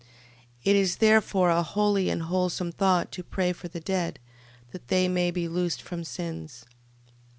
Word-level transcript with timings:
12:46. 0.01 0.07
It 0.63 0.75
is 0.77 0.95
therefore 0.95 1.49
a 1.51 1.61
holy 1.61 2.09
and 2.09 2.23
wholesome 2.23 2.71
thought 2.71 3.11
to 3.11 3.23
pray 3.23 3.53
for 3.53 3.67
the 3.67 3.79
dead, 3.79 4.17
that 4.71 4.87
they 4.87 5.07
may 5.07 5.29
be 5.29 5.47
loosed 5.47 5.83
from 5.83 6.03
sins. 6.03 6.65